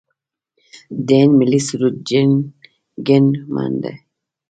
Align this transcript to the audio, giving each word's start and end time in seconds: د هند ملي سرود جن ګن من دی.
د 1.05 1.07
هند 1.21 1.33
ملي 1.39 1.59
سرود 1.67 1.95
جن 2.09 2.31
ګن 3.07 3.25
من 3.53 3.73
دی. 3.83 3.93